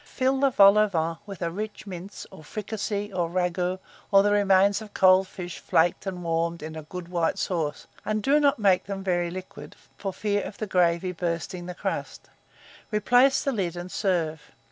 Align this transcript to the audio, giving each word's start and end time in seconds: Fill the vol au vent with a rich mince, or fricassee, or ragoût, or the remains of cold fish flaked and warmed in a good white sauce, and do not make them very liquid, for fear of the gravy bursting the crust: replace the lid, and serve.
Fill 0.03 0.39
the 0.39 0.49
vol 0.49 0.79
au 0.79 0.87
vent 0.87 1.19
with 1.27 1.43
a 1.43 1.51
rich 1.51 1.85
mince, 1.85 2.25
or 2.31 2.43
fricassee, 2.43 3.13
or 3.13 3.29
ragoût, 3.29 3.77
or 4.11 4.23
the 4.23 4.31
remains 4.31 4.81
of 4.81 4.95
cold 4.95 5.27
fish 5.27 5.59
flaked 5.59 6.07
and 6.07 6.23
warmed 6.23 6.63
in 6.63 6.75
a 6.75 6.81
good 6.81 7.07
white 7.07 7.37
sauce, 7.37 7.85
and 8.03 8.23
do 8.23 8.39
not 8.39 8.57
make 8.57 8.85
them 8.85 9.03
very 9.03 9.29
liquid, 9.29 9.75
for 9.99 10.11
fear 10.11 10.41
of 10.41 10.57
the 10.57 10.65
gravy 10.65 11.11
bursting 11.11 11.67
the 11.67 11.75
crust: 11.75 12.31
replace 12.89 13.43
the 13.43 13.51
lid, 13.51 13.75
and 13.77 13.91
serve. 13.91 14.51